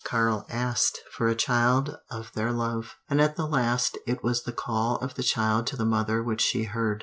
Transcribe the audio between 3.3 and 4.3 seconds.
the last it